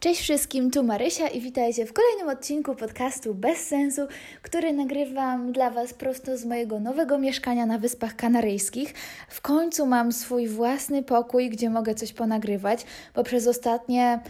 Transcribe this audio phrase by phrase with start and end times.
[0.00, 4.02] Cześć wszystkim, tu Marysia i witajcie w kolejnym odcinku podcastu Bez Sensu,
[4.42, 8.94] który nagrywam dla Was prosto z mojego nowego mieszkania na Wyspach Kanaryjskich.
[9.28, 12.84] W końcu mam swój własny pokój, gdzie mogę coś ponagrywać,
[13.14, 14.20] bo przez ostatnie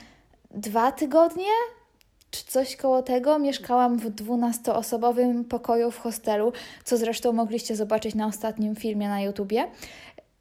[0.51, 1.51] dwa tygodnie
[2.31, 3.39] czy coś koło tego.
[3.39, 6.53] Mieszkałam w 12-osobowym pokoju w hostelu,
[6.85, 9.69] co zresztą mogliście zobaczyć na ostatnim filmie na YouTubie.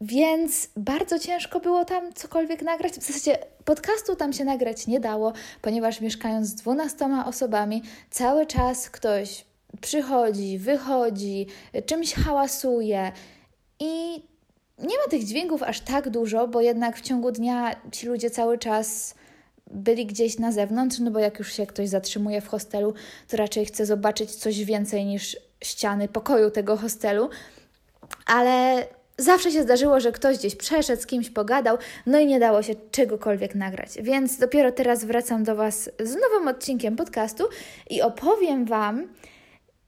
[0.00, 2.92] Więc bardzo ciężko było tam cokolwiek nagrać.
[2.92, 5.32] W zasadzie podcastu tam się nagrać nie dało,
[5.62, 9.44] ponieważ mieszkając z 12 osobami, cały czas ktoś
[9.80, 11.46] przychodzi, wychodzi,
[11.86, 13.12] czymś hałasuje
[13.80, 14.22] i
[14.78, 18.58] nie ma tych dźwięków aż tak dużo, bo jednak w ciągu dnia ci ludzie cały
[18.58, 19.14] czas
[19.70, 22.94] byli gdzieś na zewnątrz, no bo jak już się ktoś zatrzymuje w hostelu,
[23.28, 27.28] to raczej chce zobaczyć coś więcej niż ściany pokoju tego hostelu.
[28.26, 28.86] Ale
[29.18, 32.74] zawsze się zdarzyło, że ktoś gdzieś przeszedł, z kimś pogadał, no i nie dało się
[32.90, 33.90] czegokolwiek nagrać.
[34.02, 37.44] Więc dopiero teraz wracam do Was z nowym odcinkiem podcastu
[37.90, 39.08] i opowiem Wam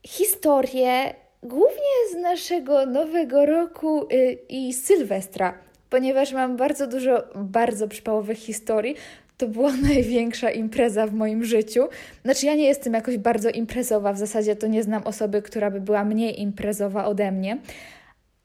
[0.07, 5.53] historię głównie z naszego nowego roku y, i Sylwestra,
[5.89, 8.95] ponieważ mam bardzo dużo bardzo przypałowych historii,
[9.37, 11.87] to była największa impreza w moim życiu.
[12.25, 15.81] Znaczy, ja nie jestem jakoś bardzo imprezowa, w zasadzie to nie znam osoby, która by
[15.81, 17.57] była mniej imprezowa ode mnie.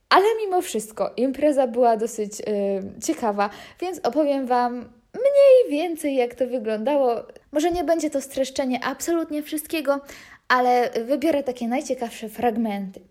[0.09, 2.47] Ale mimo wszystko, impreza była dosyć yy,
[3.05, 4.75] ciekawa, więc opowiem Wam
[5.15, 7.15] mniej więcej, jak to wyglądało.
[7.53, 10.01] Może nie będzie to streszczenie absolutnie wszystkiego,
[10.48, 13.01] ale wybiorę takie najciekawsze fragmenty.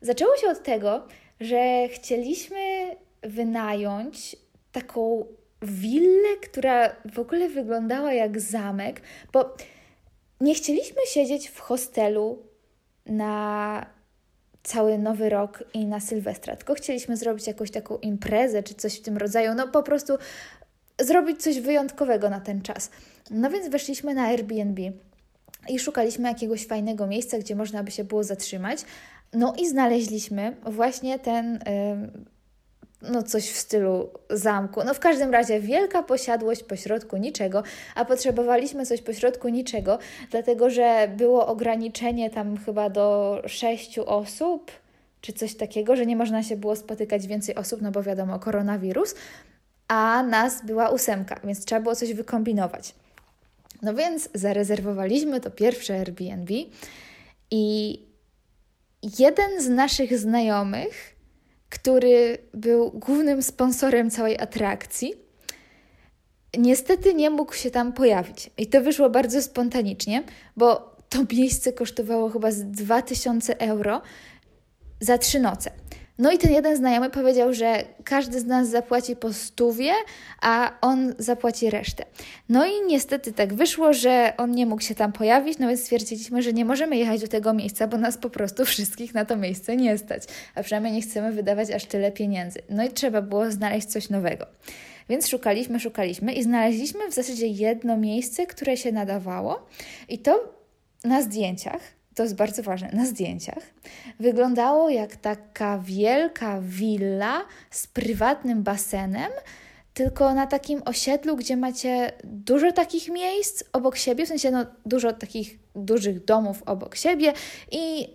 [0.00, 1.06] Zaczęło się od tego,
[1.40, 4.36] że chcieliśmy wynająć
[4.80, 5.26] taką
[5.62, 9.00] willę, która w ogóle wyglądała jak zamek,
[9.32, 9.56] bo
[10.40, 12.42] nie chcieliśmy siedzieć w hostelu
[13.06, 13.86] na
[14.62, 19.02] cały nowy rok i na Sylwestra, tylko chcieliśmy zrobić jakąś taką imprezę czy coś w
[19.02, 20.12] tym rodzaju, no po prostu
[21.00, 22.90] zrobić coś wyjątkowego na ten czas.
[23.30, 24.92] No więc weszliśmy na Airbnb
[25.68, 28.78] i szukaliśmy jakiegoś fajnego miejsca, gdzie można by się było zatrzymać,
[29.32, 31.58] no i znaleźliśmy właśnie ten,
[33.02, 34.80] no coś w stylu zamku.
[34.84, 37.62] No w każdym razie wielka posiadłość pośrodku niczego,
[37.94, 39.98] a potrzebowaliśmy coś pośrodku niczego,
[40.30, 44.70] dlatego że było ograniczenie tam chyba do sześciu osób,
[45.20, 49.14] czy coś takiego, że nie można się było spotykać więcej osób, no bo wiadomo, koronawirus,
[49.88, 52.94] a nas była ósemka, więc trzeba było coś wykombinować.
[53.82, 56.54] No więc zarezerwowaliśmy to pierwsze Airbnb
[57.50, 57.98] i
[59.18, 61.15] jeden z naszych znajomych,
[61.76, 65.14] który był głównym sponsorem całej atrakcji,
[66.58, 68.50] niestety nie mógł się tam pojawić.
[68.58, 70.22] I to wyszło bardzo spontanicznie,
[70.56, 74.02] bo to miejsce kosztowało chyba z 2000 euro
[75.00, 75.70] za trzy noce.
[76.18, 79.92] No i ten jeden znajomy powiedział, że każdy z nas zapłaci po stówie,
[80.42, 82.04] a on zapłaci resztę.
[82.48, 86.42] No i niestety tak wyszło, że on nie mógł się tam pojawić, no więc stwierdziliśmy,
[86.42, 89.76] że nie możemy jechać do tego miejsca, bo nas po prostu wszystkich na to miejsce
[89.76, 90.22] nie stać,
[90.54, 92.60] a przynajmniej nie chcemy wydawać aż tyle pieniędzy.
[92.70, 94.46] No i trzeba było znaleźć coś nowego.
[95.08, 99.66] Więc szukaliśmy, szukaliśmy i znaleźliśmy w zasadzie jedno miejsce, które się nadawało
[100.08, 100.54] i to
[101.04, 103.62] na zdjęciach to jest bardzo ważne, na zdjęciach
[104.20, 109.30] wyglądało jak taka wielka willa z prywatnym basenem,
[109.94, 115.12] tylko na takim osiedlu, gdzie macie dużo takich miejsc obok siebie, w sensie no, dużo
[115.12, 117.32] takich dużych domów obok siebie
[117.70, 118.08] i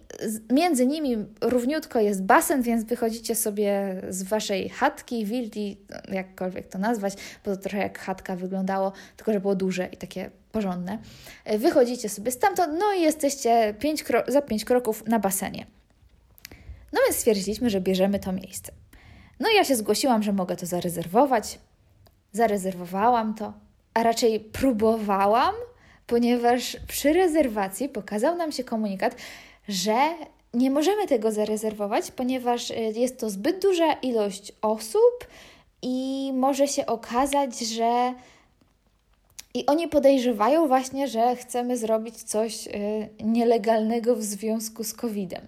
[0.53, 5.77] między nimi równiutko jest basen, więc wychodzicie sobie z waszej chatki, willi,
[6.11, 7.13] jakkolwiek to nazwać,
[7.45, 10.97] bo to trochę jak chatka wyglądało, tylko że było duże i takie porządne.
[11.57, 15.65] Wychodzicie sobie stamtąd, no i jesteście pięć za pięć kroków na basenie.
[16.93, 18.71] No więc stwierdziliśmy, że bierzemy to miejsce.
[19.39, 21.59] No i ja się zgłosiłam, że mogę to zarezerwować
[22.31, 23.53] zarezerwowałam to,
[23.93, 25.55] a raczej próbowałam,
[26.07, 29.15] ponieważ przy rezerwacji pokazał nam się komunikat,
[29.67, 29.95] że
[30.53, 35.27] nie możemy tego zarezerwować, ponieważ y, jest to zbyt duża ilość osób
[35.81, 38.13] i może się okazać, że
[39.53, 42.71] i oni podejrzewają właśnie, że chcemy zrobić coś y,
[43.23, 45.47] nielegalnego w związku z COVID-em.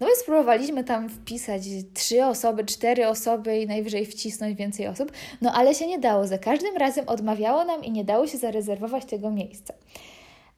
[0.00, 1.62] No i spróbowaliśmy tam wpisać
[1.94, 6.26] trzy osoby, cztery osoby i najwyżej wcisnąć więcej osób, no ale się nie dało.
[6.26, 9.74] Za każdym razem odmawiało nam i nie dało się zarezerwować tego miejsca.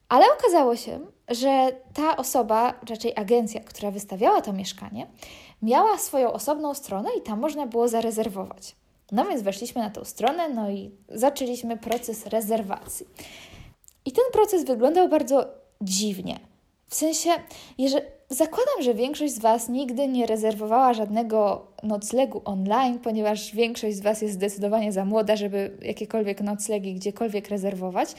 [0.09, 0.99] Ale okazało się,
[1.29, 5.07] że ta osoba, raczej agencja, która wystawiała to mieszkanie,
[5.61, 8.75] miała swoją osobną stronę i tam można było zarezerwować.
[9.13, 13.05] No więc weszliśmy na tą stronę, no i zaczęliśmy proces rezerwacji.
[14.05, 15.45] I ten proces wyglądał bardzo
[15.81, 16.39] dziwnie.
[16.87, 17.29] W sensie,
[17.77, 24.01] jeżeli, zakładam, że większość z Was nigdy nie rezerwowała żadnego noclegu online, ponieważ większość z
[24.01, 28.15] Was jest zdecydowanie za młoda, żeby jakiekolwiek noclegi gdziekolwiek rezerwować.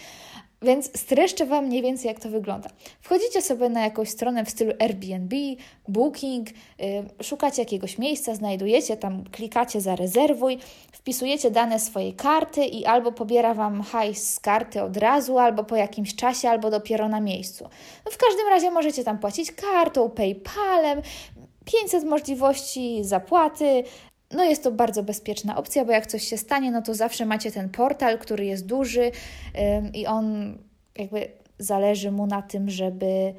[0.64, 2.70] Więc streszczę Wam mniej więcej, jak to wygląda.
[3.00, 5.37] Wchodzicie sobie na jakąś stronę w stylu Airbnb,
[5.88, 6.87] Booking, yy,
[7.22, 10.58] szukacie jakiegoś miejsca, znajdujecie tam, klikacie zarezerwuj,
[10.93, 15.76] wpisujecie dane swojej karty i albo pobiera Wam hajs z karty od razu, albo po
[15.76, 17.64] jakimś czasie, albo dopiero na miejscu.
[18.05, 21.02] No w każdym razie możecie tam płacić kartą, PayPalem,
[21.64, 23.84] 500 możliwości zapłaty,
[24.31, 27.53] no jest to bardzo bezpieczna opcja, bo jak coś się stanie, no to zawsze macie
[27.53, 29.11] ten portal, który jest duży
[29.93, 30.59] i on
[30.97, 31.29] jakby
[31.59, 33.35] zależy mu na tym, żeby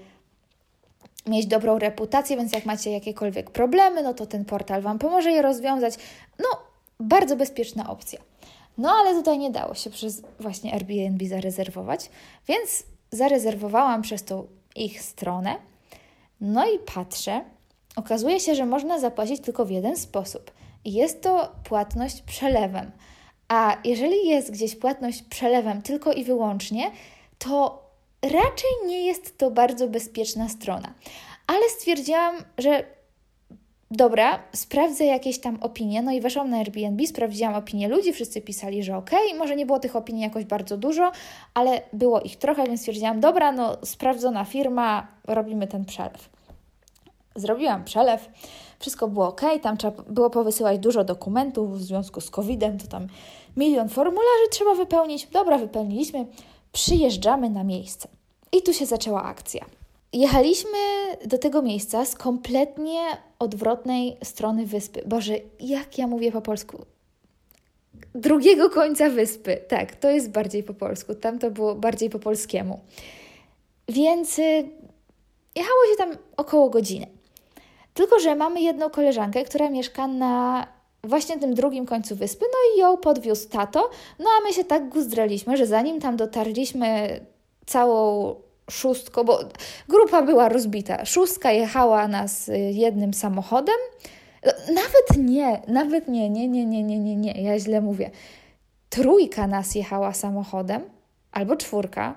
[1.27, 5.41] mieć dobrą reputację, więc jak macie jakiekolwiek problemy, no to ten portal Wam pomoże je
[5.41, 5.93] rozwiązać.
[6.39, 6.45] No,
[6.99, 8.19] bardzo bezpieczna opcja.
[8.77, 12.09] No, ale tutaj nie dało się przez właśnie Airbnb zarezerwować,
[12.47, 15.55] więc zarezerwowałam przez tą ich stronę.
[16.41, 17.41] No i patrzę,
[17.95, 20.51] okazuje się, że można zapłacić tylko w jeden sposób–
[20.85, 22.91] jest to płatność przelewem.
[23.47, 26.91] A jeżeli jest gdzieś płatność przelewem tylko i wyłącznie,
[27.37, 27.83] to
[28.21, 30.93] raczej nie jest to bardzo bezpieczna strona.
[31.47, 32.83] Ale stwierdziłam, że
[33.91, 36.01] dobra, sprawdzę jakieś tam opinie.
[36.01, 39.79] No i weszłam na Airbnb, sprawdziłam opinie ludzi, wszyscy pisali, że ok, może nie było
[39.79, 41.11] tych opinii jakoś bardzo dużo,
[41.53, 46.34] ale było ich trochę, więc stwierdziłam, dobra, no sprawdzona firma, robimy ten przelew.
[47.35, 48.29] Zrobiłam przelew
[48.79, 53.07] wszystko było ok, tam trzeba było powysyłać dużo dokumentów w związku z COVID-em, to tam
[53.57, 55.27] milion formularzy trzeba wypełnić.
[55.27, 56.25] Dobra, wypełniliśmy,
[56.71, 58.07] przyjeżdżamy na miejsce.
[58.51, 59.65] I tu się zaczęła akcja.
[60.13, 60.79] Jechaliśmy
[61.25, 62.99] do tego miejsca z kompletnie
[63.39, 65.03] odwrotnej strony wyspy.
[65.05, 66.85] Boże, jak ja mówię po polsku?
[68.15, 69.57] Drugiego końca wyspy.
[69.67, 71.15] Tak, to jest bardziej po polsku.
[71.15, 72.79] Tam to było bardziej po polskiemu.
[73.87, 74.69] Więc y,
[75.55, 77.14] jechało się tam około godziny.
[77.95, 80.67] Tylko, że mamy jedną koleżankę, która mieszka na
[81.03, 83.89] właśnie tym drugim końcu wyspy, no i ją podwiózł tato,
[84.19, 87.19] no a my się tak guzdraliśmy, że zanim tam dotarliśmy
[87.65, 88.35] całą
[88.71, 89.39] szóstką, bo
[89.89, 93.75] grupa była rozbita, szóstka jechała nas y, jednym samochodem,
[94.67, 98.11] nawet nie, nawet nie, nie, nie, nie, nie, nie, nie, ja źle mówię.
[98.89, 100.81] Trójka nas jechała samochodem,
[101.31, 102.15] albo czwórka,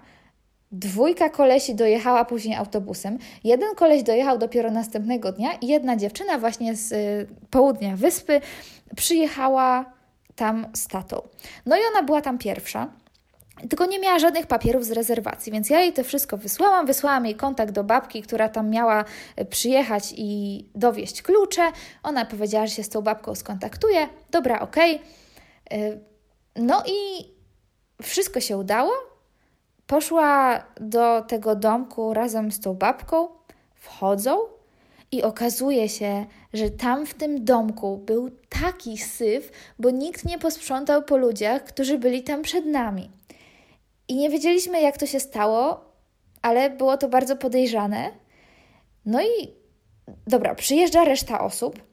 [0.73, 3.19] Dwójka kolesi dojechała później autobusem.
[3.44, 8.41] Jeden koleś dojechał dopiero następnego dnia i jedna dziewczyna właśnie z y, południa wyspy
[8.97, 9.85] przyjechała
[10.37, 11.23] tam z tatą.
[11.67, 12.88] No i ona była tam pierwsza.
[13.69, 16.87] Tylko nie miała żadnych papierów z rezerwacji, więc ja jej to wszystko wysłałam.
[16.87, 19.05] Wysłałam jej kontakt do babki, która tam miała
[19.41, 21.73] y, przyjechać i dowieść klucze.
[22.03, 24.09] Ona powiedziała, że się z tą babką skontaktuje.
[24.31, 24.94] Dobra, okej.
[25.67, 26.00] Okay.
[26.56, 27.29] No i
[28.03, 29.18] wszystko się udało.
[29.88, 33.29] Poszła do tego domku razem z tą babką,
[33.75, 34.38] wchodzą
[35.12, 41.02] i okazuje się, że tam w tym domku był taki syf, bo nikt nie posprzątał
[41.02, 43.11] po ludziach, którzy byli tam przed nami.
[44.08, 45.85] I nie wiedzieliśmy, jak to się stało,
[46.43, 48.11] ale było to bardzo podejrzane.
[49.06, 49.55] No i
[50.26, 51.88] dobra, przyjeżdża reszta osób.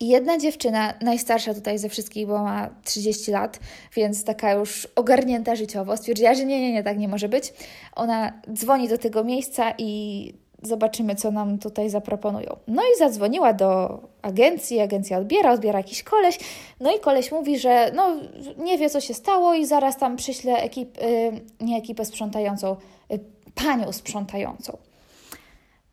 [0.00, 3.60] I jedna dziewczyna, najstarsza tutaj ze wszystkich, bo ma 30 lat,
[3.96, 7.52] więc taka już ogarnięta życiowo, stwierdziła, że nie, nie, nie, tak nie może być.
[7.94, 10.32] Ona dzwoni do tego miejsca i
[10.62, 12.56] zobaczymy, co nam tutaj zaproponują.
[12.68, 16.38] No i zadzwoniła do agencji, agencja odbiera, odbiera jakiś koleś,
[16.80, 18.16] no i koleś mówi, że no
[18.58, 22.76] nie wie, co się stało i zaraz tam przyśle ekip, y, nie ekipę sprzątającą,
[23.12, 23.20] y,
[23.54, 24.78] panią sprzątającą.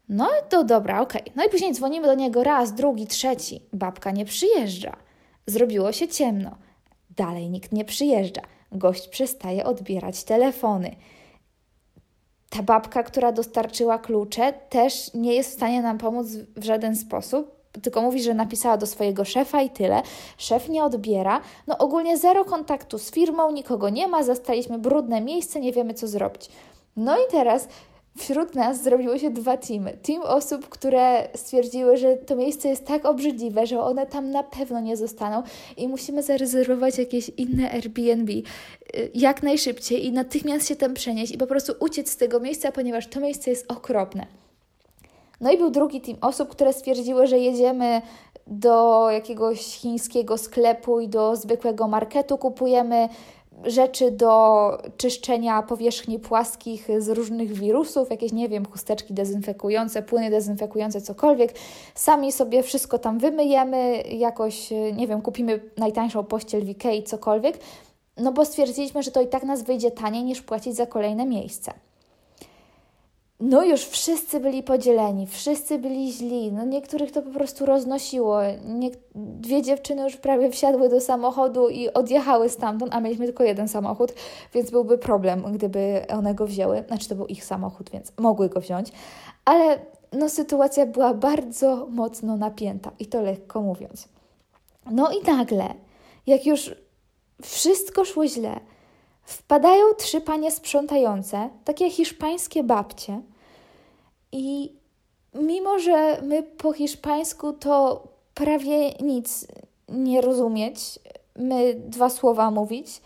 [0.09, 1.21] No to dobra, okej.
[1.21, 1.33] Okay.
[1.35, 3.61] No i później dzwonimy do niego raz, drugi, trzeci.
[3.73, 4.95] Babka nie przyjeżdża.
[5.47, 6.57] Zrobiło się ciemno.
[7.09, 8.41] Dalej nikt nie przyjeżdża.
[8.71, 10.95] Gość przestaje odbierać telefony.
[12.49, 17.63] Ta babka, która dostarczyła klucze, też nie jest w stanie nam pomóc w żaden sposób,
[17.81, 20.01] tylko mówi, że napisała do swojego szefa i tyle.
[20.37, 21.41] Szef nie odbiera.
[21.67, 26.07] No ogólnie zero kontaktu z firmą, nikogo nie ma, zastaliśmy brudne miejsce, nie wiemy co
[26.07, 26.49] zrobić.
[26.95, 27.67] No i teraz
[28.17, 29.97] wśród nas zrobiło się dwa teamy.
[30.03, 34.79] Team osób, które stwierdziły, że to miejsce jest tak obrzydliwe, że one tam na pewno
[34.79, 35.43] nie zostaną
[35.77, 38.43] i musimy zarezerwować jakieś inne Airbnb y,
[39.13, 43.07] jak najszybciej i natychmiast się tam przenieść i po prostu uciec z tego miejsca, ponieważ
[43.07, 44.25] to miejsce jest okropne.
[45.41, 48.01] No i był drugi team osób, które stwierdziły, że jedziemy
[48.47, 53.09] do jakiegoś chińskiego sklepu i do zwykłego marketu, kupujemy
[53.65, 61.01] rzeczy do czyszczenia powierzchni płaskich z różnych wirusów, jakieś, nie wiem, chusteczki dezynfekujące, płyny dezynfekujące,
[61.01, 61.53] cokolwiek.
[61.95, 67.59] Sami sobie wszystko tam wymyjemy, jakoś, nie wiem, kupimy najtańszą pościel w Ikei, cokolwiek,
[68.17, 71.73] no bo stwierdziliśmy, że to i tak nas wyjdzie taniej niż płacić za kolejne miejsce.
[73.45, 78.39] No już wszyscy byli podzieleni, wszyscy byli źli, no niektórych to po prostu roznosiło.
[79.15, 84.13] Dwie dziewczyny już prawie wsiadły do samochodu i odjechały stamtąd, a mieliśmy tylko jeden samochód,
[84.53, 86.83] więc byłby problem, gdyby one go wzięły.
[86.87, 88.91] Znaczy to był ich samochód, więc mogły go wziąć,
[89.45, 89.79] ale
[90.13, 94.07] no sytuacja była bardzo mocno napięta i to lekko mówiąc.
[94.91, 95.73] No i nagle,
[96.27, 96.75] jak już
[97.41, 98.59] wszystko szło źle,
[99.23, 103.21] wpadają trzy panie sprzątające, takie hiszpańskie babcie,
[104.33, 104.73] i
[105.33, 109.47] mimo, że my po hiszpańsku to prawie nic
[109.89, 110.99] nie rozumieć,
[111.35, 113.01] my dwa słowa mówić,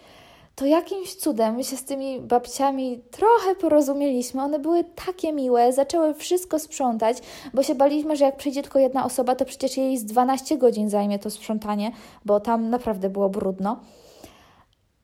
[0.55, 4.43] to jakimś cudem my się z tymi babciami trochę porozumieliśmy.
[4.43, 7.17] One były takie miłe, zaczęły wszystko sprzątać,
[7.53, 10.89] bo się baliśmy, że jak przyjdzie tylko jedna osoba, to przecież jej z 12 godzin
[10.89, 11.91] zajmie to sprzątanie,
[12.25, 13.79] bo tam naprawdę było brudno.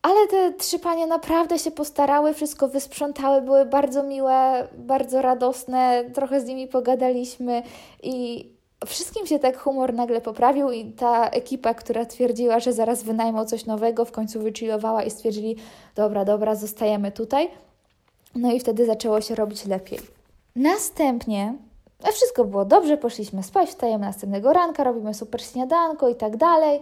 [0.04, 6.42] Ale te trzy panie naprawdę się postarały, wszystko wysprzątały, były bardzo miłe, bardzo radosne, trochę
[6.42, 7.64] z nimi pogadaliśmy
[8.04, 8.46] i
[8.86, 13.66] wszystkim się tak humor nagle poprawił i ta ekipa, która twierdziła, że zaraz wynajmą coś
[13.66, 15.56] nowego, w końcu wychillowała i stwierdzili,
[15.96, 17.50] dobra, dobra, zostajemy tutaj.
[18.36, 20.00] No i wtedy zaczęło się robić lepiej.
[20.56, 21.54] Następnie
[22.14, 26.80] wszystko było dobrze, poszliśmy spać, wstajemy następnego ranka, robimy super śniadanko i tak dalej.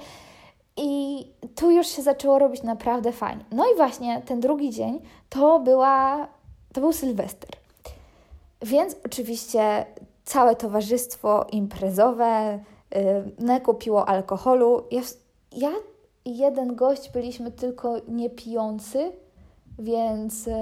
[0.77, 1.25] I
[1.55, 3.45] tu już się zaczęło robić naprawdę fajnie.
[3.51, 6.27] No i właśnie ten drugi dzień to była,
[6.73, 7.49] to był Sylwester.
[8.61, 9.85] Więc oczywiście
[10.25, 12.59] całe towarzystwo imprezowe
[12.91, 12.99] yy,
[13.39, 14.83] nakupiło alkoholu.
[14.91, 15.01] Ja,
[15.51, 15.71] ja
[16.25, 19.11] i jeden gość byliśmy tylko niepijący,
[19.79, 20.53] więc yy,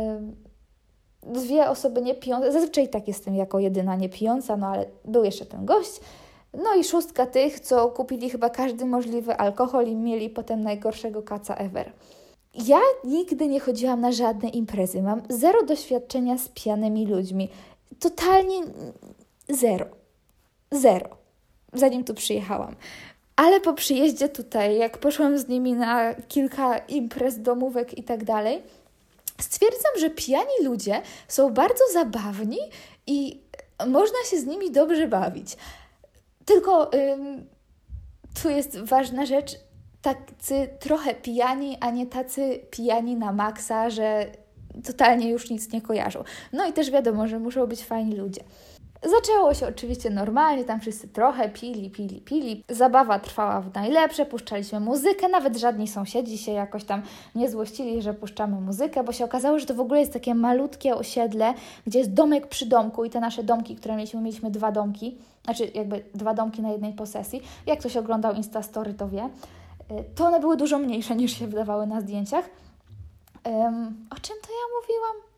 [1.24, 2.52] dwie osoby niepijące.
[2.52, 6.00] Zazwyczaj tak jestem jako jedyna niepijąca, no ale był jeszcze ten gość.
[6.54, 11.56] No i szóstka tych, co kupili chyba każdy możliwy alkohol i mieli potem najgorszego kaca
[11.56, 11.92] ever.
[12.54, 15.02] Ja nigdy nie chodziłam na żadne imprezy.
[15.02, 17.50] Mam zero doświadczenia z pijanymi ludźmi.
[18.00, 18.62] Totalnie
[19.50, 19.86] zero.
[20.72, 21.10] Zero.
[21.74, 22.76] Zanim tu przyjechałam.
[23.36, 28.62] Ale po przyjeździe tutaj, jak poszłam z nimi na kilka imprez, domówek i tak dalej,
[29.42, 32.60] stwierdzam, że pijani ludzie są bardzo zabawni
[33.08, 33.40] i
[33.88, 35.58] można się z nimi dobrze bawić.
[36.46, 37.48] Tylko ym,
[38.42, 39.60] tu jest ważna rzecz,
[40.02, 44.32] tacy trochę pijani, a nie tacy pijani na maksa, że
[44.84, 46.24] totalnie już nic nie kojarzą.
[46.54, 48.42] No i też wiadomo, że muszą być fajni ludzie.
[49.04, 52.64] Zaczęło się oczywiście normalnie, tam wszyscy trochę pili, pili, pili.
[52.70, 57.02] Zabawa trwała w najlepsze, puszczaliśmy muzykę, nawet żadni sąsiedzi się jakoś tam
[57.36, 60.96] nie złościli, że puszczamy muzykę, bo się okazało, że to w ogóle jest takie malutkie
[60.96, 61.54] osiedle,
[61.88, 65.72] gdzie jest domek przy domku i te nasze domki, które mieliśmy, mieliśmy dwa domki, znaczy
[65.74, 67.42] jakby dwa domki na jednej posesji.
[67.66, 69.30] Jak ktoś oglądał Instastory, to wie.
[69.92, 72.50] Y, to one były dużo mniejsze niż się wydawały na zdjęciach.
[73.46, 75.29] Um, o czym to ja mówiłam?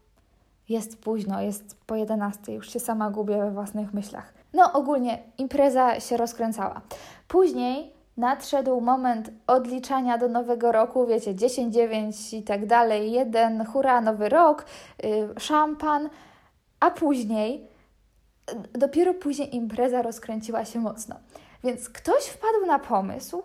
[0.72, 4.34] Jest późno, jest po 11, już się sama gubię we własnych myślach.
[4.54, 6.82] No, ogólnie impreza się rozkręcała.
[7.28, 14.02] Później nadszedł moment odliczania do nowego roku, wiecie, 10, 9 i tak dalej, jeden, hura,
[14.02, 14.66] nowy rok,
[15.04, 16.10] yy, szampan,
[16.80, 17.68] a później,
[18.74, 21.16] dopiero później impreza rozkręciła się mocno.
[21.64, 23.44] Więc ktoś wpadł na pomysł,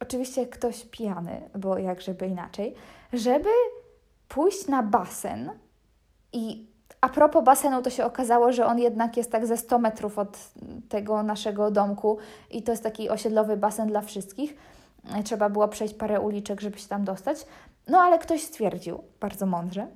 [0.00, 2.74] oczywiście ktoś pijany, bo jak żeby inaczej,
[3.12, 3.50] żeby
[4.28, 5.50] pójść na basen
[6.32, 6.67] i
[7.00, 10.38] a propos basenu, to się okazało, że on jednak jest tak ze 100 metrów od
[10.88, 12.18] tego naszego domku
[12.50, 14.54] i to jest taki osiedlowy basen dla wszystkich.
[15.24, 17.46] Trzeba było przejść parę uliczek, żeby się tam dostać.
[17.88, 19.86] No ale ktoś stwierdził, bardzo mądrze,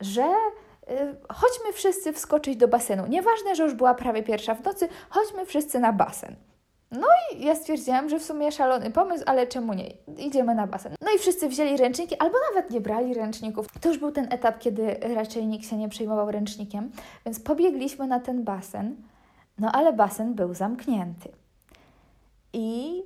[0.00, 3.06] że y, chodźmy wszyscy wskoczyć do basenu.
[3.06, 6.36] Nieważne, że już była prawie pierwsza w nocy, chodźmy wszyscy na basen.
[6.90, 9.86] No i ja stwierdziłam, że w sumie szalony pomysł, ale czemu nie?
[10.18, 10.94] Idziemy na basen.
[11.00, 13.66] No i wszyscy wzięli ręczniki, albo nawet nie brali ręczników.
[13.80, 16.90] To już był ten etap, kiedy raczej nikt się nie przejmował ręcznikiem,
[17.24, 18.96] więc pobiegliśmy na ten basen,
[19.58, 21.28] no ale basen był zamknięty.
[22.52, 23.02] I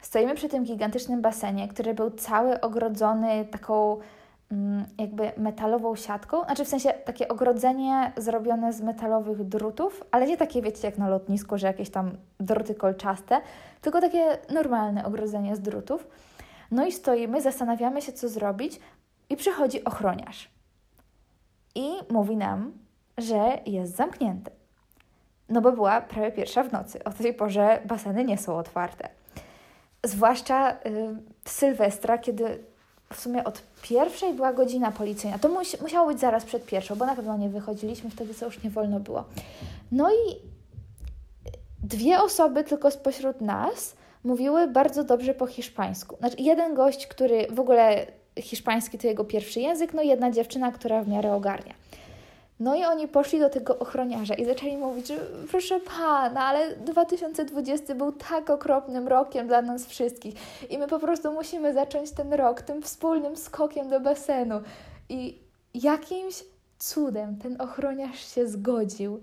[0.00, 3.98] stoimy przy tym gigantycznym basenie, który był cały ogrodzony taką
[4.98, 10.62] jakby metalową siatką, znaczy w sensie takie ogrodzenie zrobione z metalowych drutów, ale nie takie
[10.62, 13.40] wiecie jak na lotnisku, że jakieś tam druty kolczaste,
[13.80, 16.06] tylko takie normalne ogrodzenie z drutów.
[16.70, 18.80] No i stoimy, zastanawiamy się co zrobić
[19.30, 20.50] i przychodzi ochroniarz.
[21.74, 22.72] I mówi nam,
[23.18, 24.50] że jest zamknięty.
[25.48, 27.04] No bo była prawie pierwsza w nocy.
[27.04, 29.08] O tej porze baseny nie są otwarte.
[30.04, 30.76] Zwłaszcza y,
[31.44, 32.64] Sylwestra, kiedy
[33.12, 35.38] w sumie od pierwszej była godzina policyjna.
[35.38, 38.62] To musi, musiało być zaraz przed pierwszą, bo na pewno nie wychodziliśmy wtedy, co już
[38.62, 39.24] nie wolno było.
[39.92, 40.36] No i
[41.82, 46.16] dwie osoby tylko spośród nas mówiły bardzo dobrze po hiszpańsku.
[46.16, 48.06] Znaczy, jeden gość, który w ogóle
[48.40, 51.74] hiszpański to jego pierwszy język, no i jedna dziewczyna, która w miarę ogarnia.
[52.60, 55.16] No i oni poszli do tego ochroniarza i zaczęli mówić, że
[55.50, 60.34] proszę pana, ale 2020 był tak okropnym rokiem dla nas wszystkich
[60.70, 64.60] i my po prostu musimy zacząć ten rok tym wspólnym skokiem do basenu.
[65.08, 65.38] I
[65.74, 66.44] jakimś
[66.78, 69.20] cudem ten ochroniarz się zgodził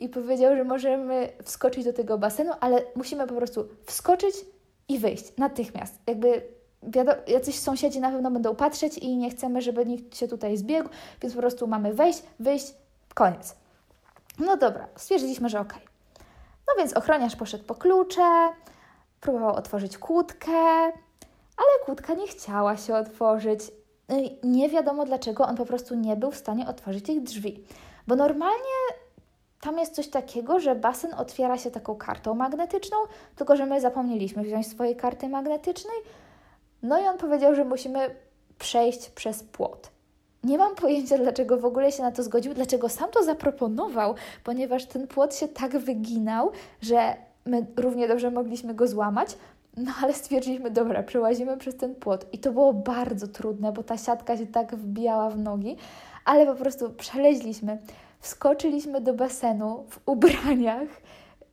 [0.00, 4.34] i powiedział, że możemy wskoczyć do tego basenu, ale musimy po prostu wskoczyć
[4.88, 5.98] i wyjść natychmiast.
[6.06, 6.42] Jakby
[6.82, 10.88] wiadomo, jacyś sąsiedzi na pewno będą patrzeć i nie chcemy, żeby nikt się tutaj zbiegł,
[11.22, 12.74] więc po prostu mamy wejść, wyjść,
[13.14, 13.56] koniec.
[14.38, 15.78] No dobra, stwierdziliśmy, że okej.
[15.78, 15.88] Okay.
[16.68, 18.48] No więc ochroniarz poszedł po klucze,
[19.20, 20.52] próbował otworzyć kłódkę,
[21.56, 23.60] ale kłódka nie chciała się otworzyć.
[24.08, 27.64] No nie wiadomo dlaczego on po prostu nie był w stanie otworzyć tych drzwi.
[28.06, 28.78] Bo normalnie
[29.60, 32.96] tam jest coś takiego, że basen otwiera się taką kartą magnetyczną,
[33.36, 35.96] tylko że my zapomnieliśmy wziąć swojej karty magnetycznej.
[36.82, 38.10] No i on powiedział, że musimy
[38.58, 39.90] przejść przez płot.
[40.44, 44.84] Nie mam pojęcia, dlaczego w ogóle się na to zgodził, dlaczego sam to zaproponował, ponieważ
[44.84, 47.16] ten płot się tak wyginał, że
[47.46, 49.36] my równie dobrze mogliśmy go złamać.
[49.76, 52.26] No ale stwierdziliśmy, dobra, przełazimy przez ten płot.
[52.32, 55.76] I to było bardzo trudne, bo ta siatka się tak wbijała w nogi,
[56.24, 57.78] ale po prostu przeleźliśmy.
[58.20, 60.88] Wskoczyliśmy do basenu w ubraniach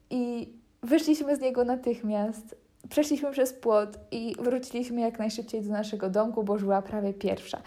[0.10, 0.54] i
[0.84, 2.56] wyszliśmy z niego natychmiast.
[2.90, 7.62] Przeszliśmy przez płot i wróciliśmy jak najszybciej do naszego domku, bo żyła prawie pierwsza.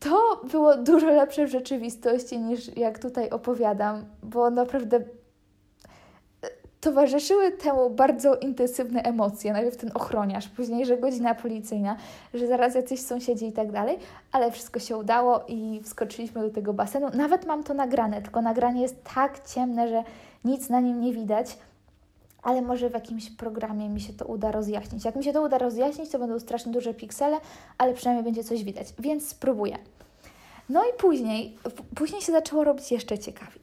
[0.00, 5.00] To było dużo lepsze w rzeczywistości niż jak tutaj opowiadam, bo naprawdę
[6.80, 9.52] towarzyszyły temu bardzo intensywne emocje.
[9.52, 11.96] Najpierw ten ochroniarz, później, że godzina policyjna,
[12.34, 13.98] że zaraz jacyś sąsiedzi i tak dalej,
[14.32, 17.06] ale wszystko się udało i wskoczyliśmy do tego basenu.
[17.14, 20.04] Nawet mam to nagrane, tylko nagranie jest tak ciemne, że
[20.44, 21.58] nic na nim nie widać.
[22.42, 25.04] Ale może w jakimś programie mi się to uda rozjaśnić.
[25.04, 27.36] Jak mi się to uda rozjaśnić, to będą strasznie duże piksele,
[27.78, 29.78] ale przynajmniej będzie coś widać, więc spróbuję.
[30.68, 31.58] No i później,
[31.96, 33.62] później się zaczęło robić jeszcze ciekawiej,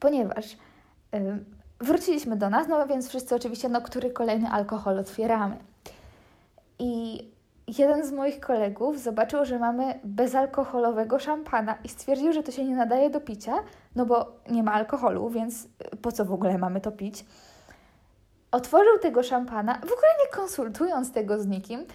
[0.00, 0.56] ponieważ
[1.12, 1.44] yy,
[1.80, 5.56] wróciliśmy do nas, no więc wszyscy oczywiście, no który kolejny alkohol otwieramy.
[6.78, 7.22] I
[7.78, 12.76] jeden z moich kolegów zobaczył, że mamy bezalkoholowego szampana i stwierdził, że to się nie
[12.76, 13.54] nadaje do picia,
[13.96, 15.68] no bo nie ma alkoholu, więc
[16.02, 17.24] po co w ogóle mamy to pić?
[18.56, 21.86] Otworzył tego szampana, w ogóle nie konsultując tego z nikim,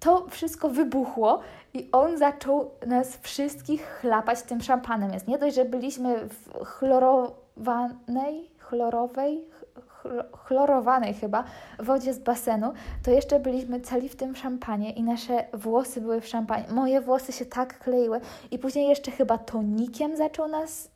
[0.00, 1.40] to wszystko wybuchło
[1.74, 5.12] i on zaczął nas wszystkich chlapać tym szampanem.
[5.12, 9.44] Jest nie dość, że byliśmy w chlorowanej chlorowej,
[10.32, 11.44] chlorowanej chyba
[11.78, 16.26] wodzie z basenu, to jeszcze byliśmy cali w tym szampanie i nasze włosy były w
[16.26, 16.64] szampanie.
[16.70, 20.90] Moje włosy się tak kleiły i później jeszcze chyba tonikiem zaczął nas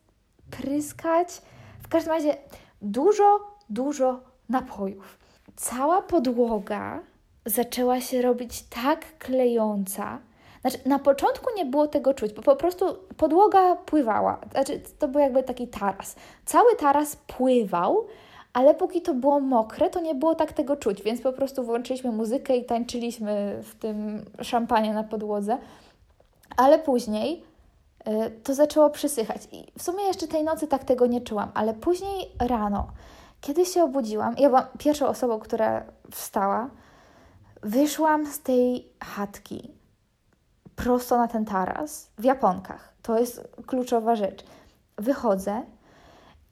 [0.50, 1.42] pryskać.
[1.82, 2.36] W każdym razie
[2.82, 5.18] dużo, dużo napojów.
[5.56, 7.00] Cała podłoga
[7.46, 10.18] zaczęła się robić tak klejąca,
[10.60, 12.84] znaczy, na początku nie było tego czuć, bo po prostu
[13.16, 14.40] podłoga pływała.
[14.50, 16.16] Znaczy, to był jakby taki taras.
[16.44, 18.06] Cały taras pływał,
[18.52, 22.12] ale póki to było mokre, to nie było tak tego czuć, więc po prostu włączyliśmy
[22.12, 25.58] muzykę i tańczyliśmy w tym szampanie na podłodze.
[26.56, 27.42] Ale później
[28.08, 29.42] y, to zaczęło przysychać.
[29.52, 32.86] I w sumie jeszcze tej nocy tak tego nie czułam, ale później rano,
[33.40, 36.70] kiedy się obudziłam, ja byłam pierwszą osobą, która wstała,
[37.62, 39.70] wyszłam z tej chatki
[40.76, 42.92] prosto na ten taras w japonkach.
[43.02, 44.44] To jest kluczowa rzecz.
[44.96, 45.62] Wychodzę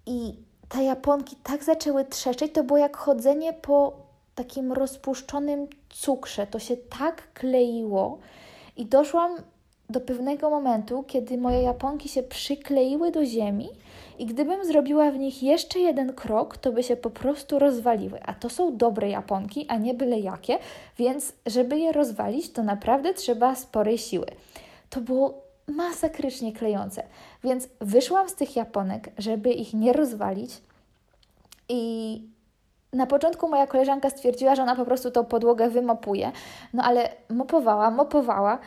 [0.06, 0.36] i
[0.68, 3.96] te japonki tak zaczęły trzeszczeć, to było jak chodzenie po
[4.34, 6.46] takim rozpuszczonym cukrze.
[6.46, 8.18] To się tak kleiło
[8.76, 9.36] i doszłam
[9.90, 13.68] do pewnego momentu, kiedy moje japonki się przykleiły do ziemi
[14.18, 18.20] i gdybym zrobiła w nich jeszcze jeden krok, to by się po prostu rozwaliły.
[18.22, 20.58] A to są dobre japonki, a nie byle jakie,
[20.98, 24.26] więc żeby je rozwalić, to naprawdę trzeba sporej siły.
[24.90, 27.02] To było masakrycznie klejące.
[27.44, 30.50] Więc wyszłam z tych japonek, żeby ich nie rozwalić
[31.68, 32.22] i
[32.92, 36.32] na początku moja koleżanka stwierdziła, że ona po prostu tą podłogę wymopuje,
[36.74, 38.58] no ale mopowała, mopowała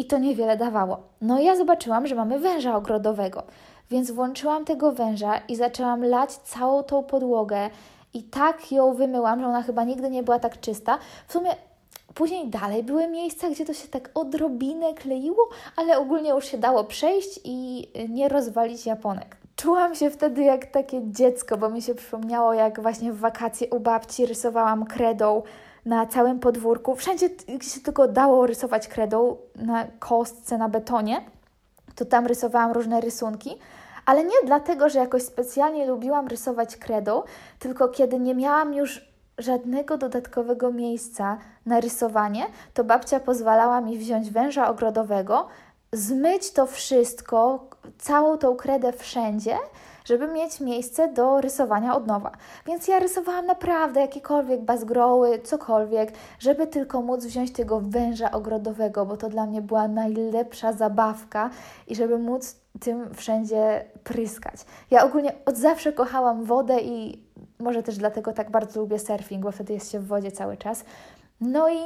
[0.00, 0.98] i to niewiele dawało.
[1.20, 3.42] No i ja zobaczyłam, że mamy węża ogrodowego.
[3.90, 7.70] Więc włączyłam tego węża i zaczęłam lać całą tą podłogę
[8.14, 10.98] i tak ją wymyłam, że ona chyba nigdy nie była tak czysta.
[11.28, 11.50] W sumie
[12.14, 16.84] Później dalej były miejsca, gdzie to się tak odrobinę kleiło, ale ogólnie już się dało
[16.84, 19.36] przejść i nie rozwalić japonek.
[19.56, 23.80] Czułam się wtedy jak takie dziecko, bo mi się przypomniało, jak właśnie w wakacje u
[23.80, 25.42] babci rysowałam kredą
[25.86, 26.96] na całym podwórku.
[26.96, 31.20] Wszędzie, gdzie się tylko dało rysować kredą, na kostce, na betonie,
[31.94, 33.58] to tam rysowałam różne rysunki
[34.06, 37.22] ale nie dlatego, że jakoś specjalnie lubiłam rysować kredą,
[37.58, 44.30] tylko kiedy nie miałam już żadnego dodatkowego miejsca na rysowanie, to babcia pozwalała mi wziąć
[44.30, 45.46] węża ogrodowego,
[45.92, 47.66] zmyć to wszystko,
[47.98, 49.56] całą tą kredę wszędzie,
[50.04, 52.32] żeby mieć miejsce do rysowania od nowa.
[52.66, 59.16] Więc ja rysowałam naprawdę jakiekolwiek bazgroły, cokolwiek, żeby tylko móc wziąć tego węża ogrodowego, bo
[59.16, 61.50] to dla mnie była najlepsza zabawka
[61.86, 64.54] i żeby móc tym wszędzie pryskać.
[64.90, 67.24] Ja ogólnie od zawsze kochałam wodę i
[67.58, 70.84] może też dlatego tak bardzo lubię surfing, bo wtedy jest się w wodzie cały czas.
[71.40, 71.78] No i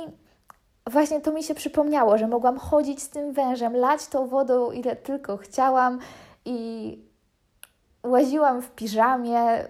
[0.90, 4.96] właśnie to mi się przypomniało, że mogłam chodzić z tym wężem, lać tą wodą ile
[4.96, 5.98] tylko chciałam
[6.44, 6.98] i
[8.04, 9.64] łaziłam w piżamie,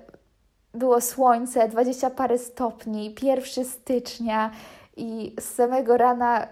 [0.75, 4.51] było słońce, dwadzieścia parę stopni, pierwszy stycznia
[4.97, 6.47] i z samego rana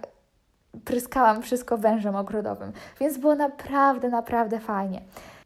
[0.84, 5.02] pryskałam wszystko wężem ogrodowym, więc było naprawdę, naprawdę fajnie.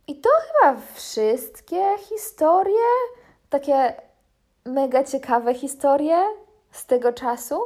[0.06, 2.86] I to chyba wszystkie historie,
[3.50, 3.94] takie
[4.64, 6.16] mega ciekawe historie
[6.70, 7.60] z tego czasu,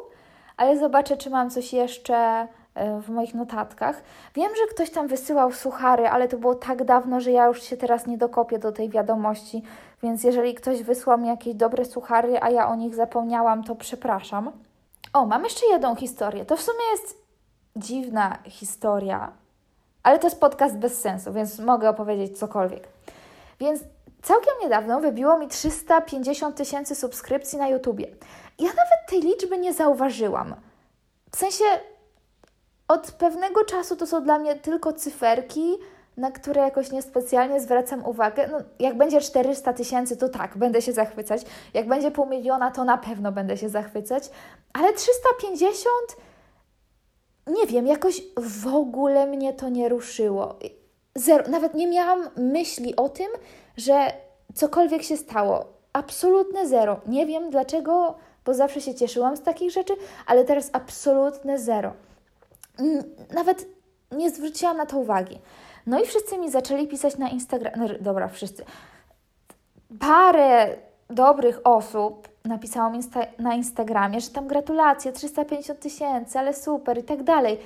[0.57, 2.49] ale zobaczę, czy mam coś jeszcze
[3.03, 4.03] w moich notatkach.
[4.35, 7.77] Wiem, że ktoś tam wysyłał suchary, ale to było tak dawno, że ja już się
[7.77, 9.63] teraz nie dokopię do tej wiadomości,
[10.03, 14.53] więc jeżeli ktoś wysłał mi jakieś dobre suchary, a ja o nich zapomniałam, to przepraszam.
[15.13, 16.45] O, mam jeszcze jedną historię.
[16.45, 17.19] To w sumie jest
[17.77, 19.33] dziwna historia,
[20.03, 22.89] ale to jest podcast bez sensu, więc mogę opowiedzieć cokolwiek.
[23.61, 23.81] Więc
[24.23, 28.07] całkiem niedawno wybiło mi 350 tysięcy subskrypcji na YouTubie.
[28.59, 30.55] Ja nawet tej liczby nie zauważyłam.
[31.33, 31.65] W sensie
[32.91, 35.77] od pewnego czasu to są dla mnie tylko cyferki,
[36.17, 38.49] na które jakoś niespecjalnie zwracam uwagę.
[38.53, 41.43] No, jak będzie 400 tysięcy, to tak, będę się zachwycać.
[41.75, 44.31] Jak będzie pół miliona, to na pewno będę się zachwycać.
[44.73, 45.87] Ale 350,
[47.47, 50.59] nie wiem, jakoś w ogóle mnie to nie ruszyło.
[51.15, 51.49] Zero.
[51.49, 53.29] Nawet nie miałam myśli o tym,
[53.77, 54.13] że
[54.55, 55.65] cokolwiek się stało.
[55.93, 57.01] Absolutne zero.
[57.07, 59.93] Nie wiem dlaczego, bo zawsze się cieszyłam z takich rzeczy,
[60.27, 61.93] ale teraz absolutne zero
[63.35, 63.67] nawet
[64.13, 65.39] nie zwróciłam na to uwagi.
[65.87, 67.73] No i wszyscy mi zaczęli pisać na Instagram.
[67.77, 68.65] No, dobra, wszyscy.
[70.01, 70.77] Parę
[71.11, 77.03] dobrych osób napisało mi insta na Instagramie, że tam gratulacje, 350 tysięcy, ale super i
[77.03, 77.59] tak dalej.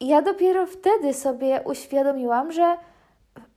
[0.00, 2.76] I ja dopiero wtedy sobie uświadomiłam, że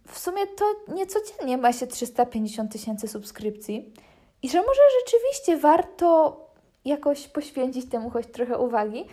[0.08, 3.94] w sumie to niecodziennie ma się 350 tysięcy subskrypcji
[4.42, 6.38] i że może rzeczywiście warto
[6.86, 9.06] jakoś poświęcić temu choć trochę uwagi,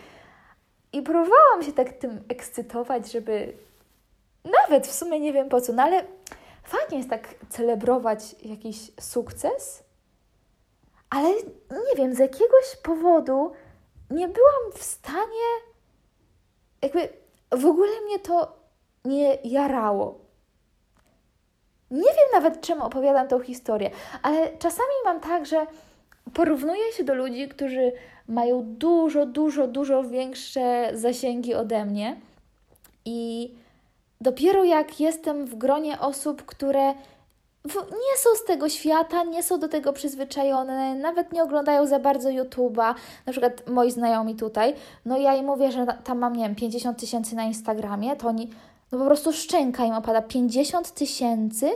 [0.93, 3.53] i próbowałam się tak tym ekscytować, żeby
[4.61, 6.03] nawet w sumie nie wiem po co, no ale
[6.63, 9.83] fajnie jest tak celebrować jakiś sukces,
[11.09, 11.29] ale
[11.71, 13.51] nie wiem, z jakiegoś powodu
[14.09, 15.49] nie byłam w stanie,
[16.81, 17.09] jakby
[17.51, 18.57] w ogóle mnie to
[19.05, 20.19] nie jarało.
[21.91, 23.91] Nie wiem nawet, czemu opowiadam tą historię,
[24.23, 25.67] ale czasami mam tak, że
[26.33, 27.91] porównuję się do ludzi, którzy
[28.31, 32.15] mają dużo, dużo, dużo większe zasięgi ode mnie.
[33.05, 33.51] I
[34.21, 36.93] dopiero jak jestem w gronie osób, które
[37.91, 42.29] nie są z tego świata, nie są do tego przyzwyczajone, nawet nie oglądają za bardzo
[42.29, 42.93] YouTube'a,
[43.25, 44.73] na przykład moi znajomi tutaj,
[45.05, 48.49] no ja im mówię, że tam mam, nie wiem, 50 tysięcy na Instagramie, to oni,
[48.91, 51.69] no po prostu szczęka im opada, 50 tysięcy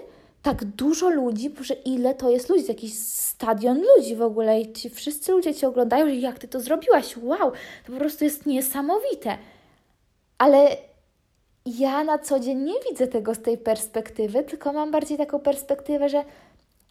[0.45, 4.89] tak dużo ludzi, że ile to jest ludzi, jakiś stadion ludzi w ogóle i ci
[4.89, 7.51] wszyscy ludzie Cię oglądają, jak Ty to zrobiłaś, wow,
[7.85, 9.37] to po prostu jest niesamowite.
[10.37, 10.77] Ale
[11.65, 16.09] ja na co dzień nie widzę tego z tej perspektywy, tylko mam bardziej taką perspektywę,
[16.09, 16.23] że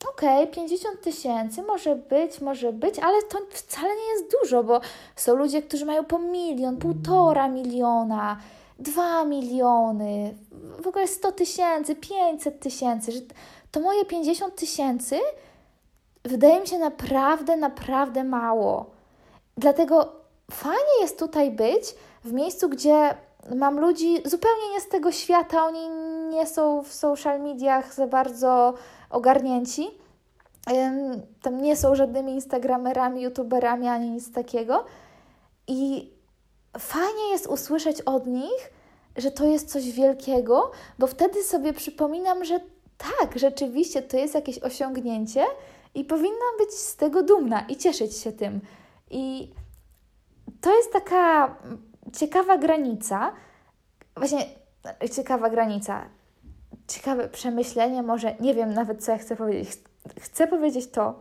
[0.09, 4.81] okej, okay, 50 tysięcy może być, może być, ale to wcale nie jest dużo, bo
[5.17, 8.41] są ludzie, którzy mają po milion, półtora miliona,
[8.79, 10.35] 2 miliony,
[10.83, 13.21] w ogóle 100 tysięcy, 500 tysięcy, że
[13.71, 15.21] to moje 50 tysięcy
[16.25, 18.91] wydaje mi się naprawdę, naprawdę mało.
[19.57, 20.13] Dlatego
[20.51, 23.15] fajnie jest tutaj być w miejscu, gdzie
[23.55, 25.89] mam ludzi zupełnie nie z tego świata, oni
[26.31, 28.75] nie są w social mediach za bardzo
[29.11, 29.91] ogarnięci.
[31.43, 34.85] Tam nie są żadnymi instagramerami, youtuberami ani nic takiego.
[35.67, 36.11] I
[36.79, 38.71] fajnie jest usłyszeć od nich,
[39.17, 42.61] że to jest coś wielkiego, bo wtedy sobie przypominam, że
[42.99, 45.45] tak, rzeczywiście to jest jakieś osiągnięcie
[45.95, 48.61] i powinnam być z tego dumna i cieszyć się tym.
[49.11, 49.51] I
[50.61, 51.57] to jest taka
[52.13, 53.33] ciekawa granica,
[54.17, 54.47] właśnie
[55.17, 56.05] ciekawa granica,
[56.89, 59.71] ciekawe przemyślenie, może nie wiem nawet co ja chcę powiedzieć.
[60.21, 61.21] Chcę powiedzieć to,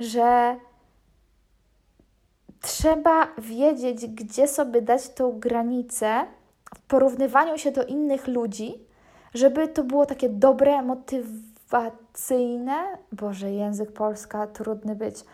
[0.00, 0.56] że
[2.62, 6.26] trzeba wiedzieć, gdzie sobie dać tą granicę
[6.74, 8.74] w porównywaniu się do innych ludzi,
[9.34, 12.84] żeby to było takie dobre, motywacyjne.
[13.12, 15.24] Boże, język polska, trudny być.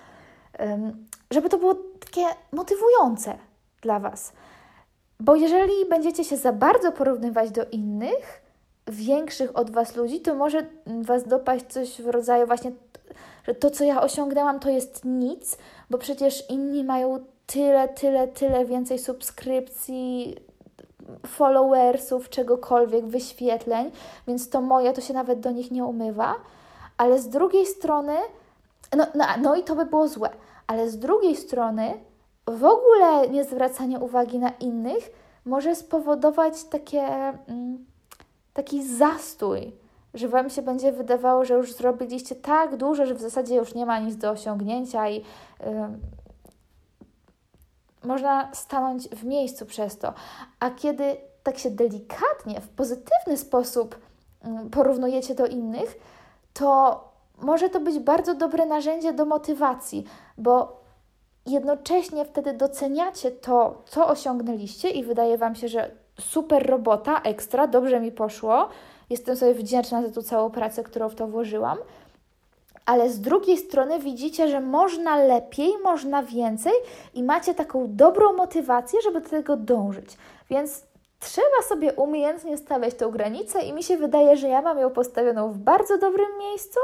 [1.31, 3.39] Żeby to było takie motywujące
[3.81, 4.33] dla Was.
[5.21, 8.43] Bo jeżeli będziecie się za bardzo porównywać do innych,
[8.87, 12.73] większych od Was ludzi, to może Was dopaść coś w rodzaju właśnie,
[13.47, 15.59] że to, co ja osiągnęłam, to jest nic,
[15.91, 20.37] bo przecież inni mają tyle, tyle, tyle więcej subskrypcji,
[21.27, 23.91] followersów, czegokolwiek, wyświetleń,
[24.29, 26.35] więc to moje to się nawet do nich nie umywa.
[26.99, 28.17] Ale z drugiej strony,
[28.97, 30.31] no, no, no i to by było złe,
[30.67, 31.95] ale z drugiej strony
[32.47, 35.11] w ogóle nie zwracanie uwagi na innych
[35.45, 37.03] może spowodować takie,
[37.49, 37.87] mm,
[38.53, 39.73] taki zastój,
[40.17, 43.87] że Wam się będzie wydawało, że już zrobiliście tak dużo, że w zasadzie już nie
[43.87, 45.25] ma nic do osiągnięcia i
[48.05, 50.15] można stanąć w miejscu przez to.
[50.61, 53.99] A kiedy tak się delikatnie, w pozytywny sposób
[54.71, 55.97] porównujecie do innych,
[56.53, 57.05] to
[57.39, 60.05] może to być bardzo dobre narzędzie do motywacji,
[60.39, 60.81] bo
[61.47, 68.01] jednocześnie wtedy doceniacie to, co osiągnęliście i wydaje Wam się, że super robota, ekstra, dobrze
[68.01, 68.69] mi poszło.
[69.11, 71.79] Jestem sobie wdzięczna za tą całą pracę, którą w to włożyłam
[72.87, 76.73] ale z drugiej strony widzicie, że można lepiej, można więcej
[77.15, 80.17] i macie taką dobrą motywację, żeby do tego dążyć.
[80.51, 80.83] Więc
[81.21, 85.53] trzeba sobie umiejętnie stawiać tą granicę i mi się wydaje, że ja mam ją postawioną
[85.53, 86.81] w bardzo dobrym miejscu,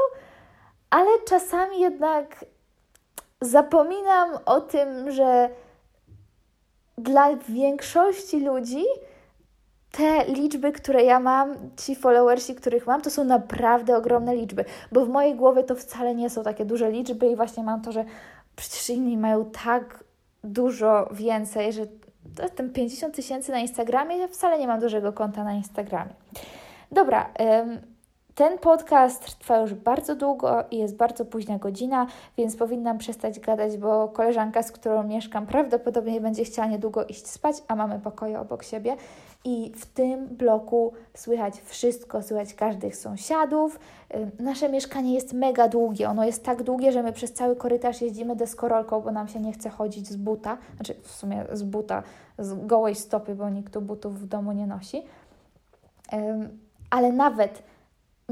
[0.89, 2.45] ale czasami jednak
[3.41, 5.49] zapominam o tym, że
[6.97, 8.85] dla większości ludzi
[9.97, 15.05] te liczby, które ja mam, ci followersi, których mam, to są naprawdę ogromne liczby, bo
[15.05, 18.05] w mojej głowie to wcale nie są takie duże liczby i właśnie mam to, że
[18.55, 20.03] przecież inni mają tak
[20.43, 21.81] dużo więcej, że
[22.55, 26.13] ten 50 tysięcy na Instagramie, ja wcale nie mam dużego konta na Instagramie.
[26.91, 27.29] Dobra,
[28.35, 33.77] ten podcast trwa już bardzo długo i jest bardzo późna godzina, więc powinnam przestać gadać,
[33.77, 38.63] bo koleżanka, z którą mieszkam, prawdopodobnie będzie chciała niedługo iść spać, a mamy pokoje obok
[38.63, 38.95] siebie.
[39.45, 43.79] I w tym bloku słychać wszystko, słychać każdych sąsiadów.
[44.39, 46.09] Nasze mieszkanie jest mega długie.
[46.09, 49.53] Ono jest tak długie, że my przez cały korytarz jeździmy deskorolką, bo nam się nie
[49.53, 50.57] chce chodzić z buta.
[50.75, 52.03] Znaczy, w sumie z buta,
[52.39, 55.03] z gołej stopy, bo nikt tu butów w domu nie nosi.
[56.89, 57.63] Ale nawet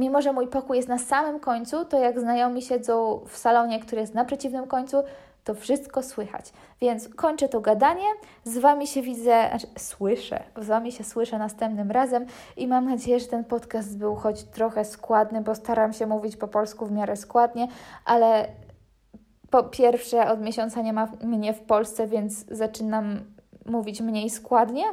[0.02, 4.02] mimo że mój pokój jest na samym końcu, to jak znajomi siedzą w salonie, który
[4.02, 5.04] jest na przeciwnym końcu,
[5.44, 6.54] to wszystko słychać.
[6.82, 8.08] Więc kończę to gadanie.
[8.44, 12.26] Z Wami się widzę, znaczy słyszę, z Wami się słyszę następnym razem
[12.58, 16.48] i mam nadzieję, że ten podcast był choć trochę składny, bo staram się mówić po
[16.48, 17.68] polsku w miarę składnie,
[18.06, 18.48] ale
[19.50, 23.20] po pierwsze od miesiąca nie ma mnie w Polsce, więc zaczynam
[23.66, 24.84] mówić mniej składnie,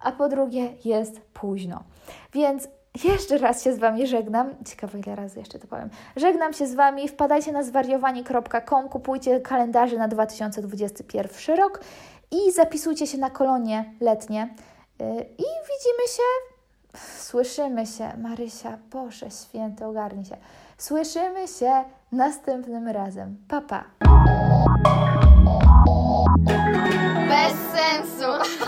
[0.00, 1.82] a po drugie jest późno.
[2.32, 2.68] Więc
[3.04, 4.54] jeszcze raz się z Wami żegnam.
[4.64, 5.90] Ciekawe, ile razy jeszcze to powiem.
[6.16, 7.08] Żegnam się z Wami.
[7.08, 11.80] Wpadajcie na zwariowanie.com, kupujcie kalendarze na 2021 rok
[12.30, 14.54] i zapisujcie się na kolonie letnie.
[15.00, 16.22] Y, I widzimy się,
[17.18, 18.12] słyszymy się.
[18.18, 20.36] Marysia, Boże święty, ogarnij się.
[20.78, 23.36] Słyszymy się następnym razem.
[23.48, 23.84] Pa, pa.
[27.28, 28.67] Bez sensu.